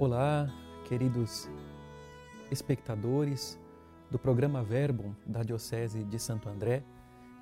[0.00, 0.48] Olá,
[0.86, 1.46] queridos
[2.50, 3.58] espectadores
[4.10, 6.82] do programa Verbum da Diocese de Santo André,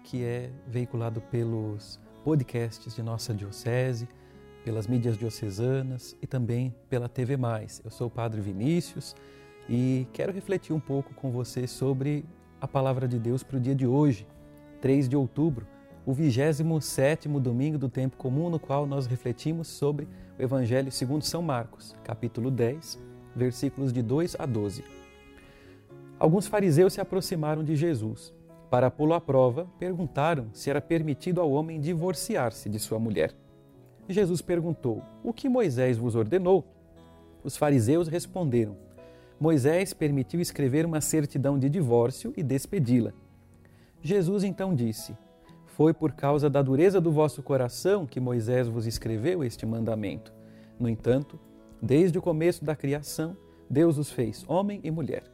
[0.03, 4.09] que é veiculado pelos podcasts de nossa diocese,
[4.65, 7.81] pelas mídias diocesanas e também pela TV Mais.
[7.85, 9.15] Eu sou o Padre Vinícius
[9.69, 12.25] e quero refletir um pouco com você sobre
[12.61, 14.27] a palavra de Deus para o dia de hoje,
[14.81, 15.65] 3 de outubro,
[16.05, 21.43] o 27 domingo do tempo comum, no qual nós refletimos sobre o Evangelho segundo São
[21.43, 22.99] Marcos, capítulo 10,
[23.35, 24.85] versículos de 2 a 12.
[26.19, 28.33] Alguns fariseus se aproximaram de Jesus.
[28.71, 33.35] Para pô-lo à prova, perguntaram se era permitido ao homem divorciar-se de sua mulher.
[34.09, 36.65] Jesus perguntou: O que Moisés vos ordenou?
[37.43, 38.77] Os fariseus responderam:
[39.41, 43.13] Moisés permitiu escrever uma certidão de divórcio e despedi-la.
[44.03, 45.17] Jesus então disse:
[45.67, 50.38] Foi por causa da dureza do vosso coração que Moisés vos escreveu este mandamento.
[50.79, 51.39] No entanto,
[51.83, 53.37] desde o começo da criação,
[53.69, 55.25] Deus os fez homem e mulher.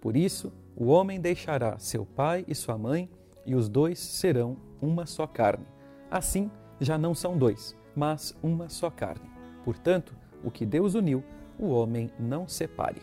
[0.00, 3.10] Por isso, o homem deixará seu pai e sua mãe,
[3.44, 5.66] e os dois serão uma só carne.
[6.10, 9.30] Assim, já não são dois, mas uma só carne.
[9.64, 11.22] Portanto, o que Deus uniu,
[11.58, 13.00] o homem não separe.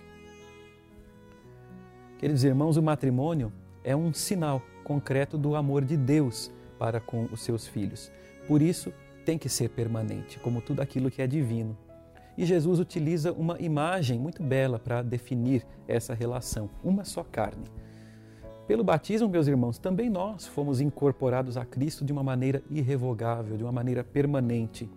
[2.20, 3.52] Queridos irmãos, o matrimônio
[3.84, 8.12] é um sinal concreto do amor de Deus para com os seus filhos.
[8.48, 8.94] Por isso,
[9.26, 11.78] tem que ser permanente, como tudo aquilo que é divino.
[12.38, 17.66] E Jesus utiliza uma imagem muito bela para definir essa relação, uma só carne.
[18.68, 23.64] Pelo batismo, meus irmãos, também nós fomos incorporados a Cristo de uma maneira irrevogável, de
[23.64, 24.90] uma maneira permanente.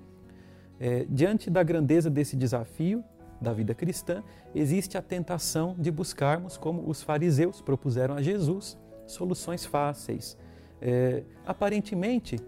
[0.79, 3.03] É, diante da grandeza desse desafio
[3.41, 4.23] da vida cristã,
[4.55, 10.39] existe a tentação de buscarmos, como os fariseus propuseram a Jesus, soluções fáceis.
[10.81, 12.39] É, aparentemente,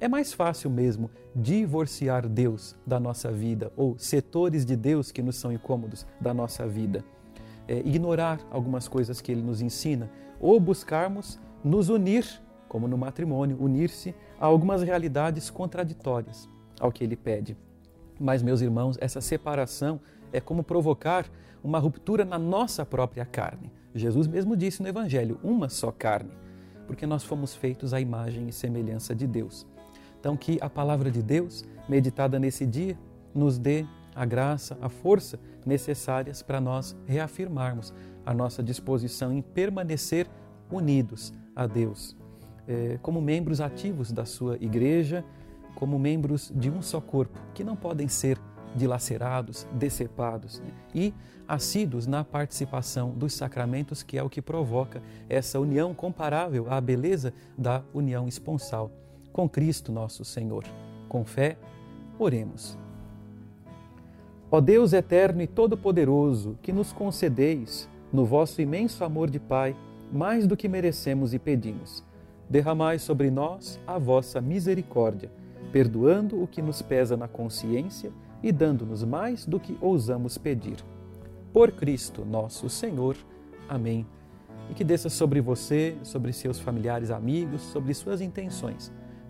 [0.00, 5.36] é mais fácil mesmo divorciar Deus da nossa vida, ou setores de Deus que nos
[5.36, 7.04] são incômodos da nossa vida.
[7.66, 10.10] É, ignorar algumas coisas que Ele nos ensina,
[10.40, 12.24] ou buscarmos nos unir,
[12.68, 16.48] como no matrimônio, unir-se a algumas realidades contraditórias
[16.80, 17.56] ao que Ele pede.
[18.20, 20.00] Mas, meus irmãos, essa separação
[20.32, 21.26] é como provocar
[21.62, 23.72] uma ruptura na nossa própria carne.
[23.94, 26.30] Jesus mesmo disse no Evangelho: uma só carne,
[26.86, 29.66] porque nós fomos feitos à imagem e semelhança de Deus.
[30.20, 32.98] Então, que a palavra de Deus, meditada nesse dia,
[33.34, 37.94] nos dê a graça, a força necessárias para nós reafirmarmos
[38.26, 40.26] a nossa disposição em permanecer
[40.70, 42.16] unidos a Deus,
[42.66, 45.24] é, como membros ativos da sua igreja,
[45.74, 48.38] como membros de um só corpo, que não podem ser
[48.74, 50.70] dilacerados, decepados né?
[50.94, 51.14] e
[51.46, 57.32] assíduos na participação dos sacramentos, que é o que provoca essa união comparável à beleza
[57.56, 58.90] da união esponsal
[59.38, 60.64] com Cristo nosso Senhor.
[61.08, 61.56] Com fé,
[62.18, 62.76] oremos.
[64.50, 69.76] Ó Deus eterno e todo-poderoso, que nos concedeis, no vosso imenso amor de Pai,
[70.12, 72.02] mais do que merecemos e pedimos,
[72.50, 75.30] derramai sobre nós a vossa misericórdia,
[75.70, 78.10] perdoando o que nos pesa na consciência
[78.42, 80.78] e dando-nos mais do que ousamos pedir.
[81.52, 83.16] Por Cristo nosso Senhor.
[83.68, 84.04] Amém.
[84.68, 88.92] E que desça sobre você, sobre seus familiares, amigos, sobre suas intenções,